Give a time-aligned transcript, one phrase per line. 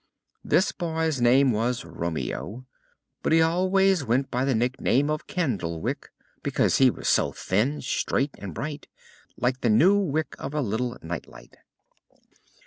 [0.43, 2.65] This boy's name was Romeo,
[3.21, 6.09] but he always went by the nickname of Candlewick,
[6.41, 8.87] because he was so thin, straight and bright,
[9.37, 11.55] like the new wick of a little nightlight.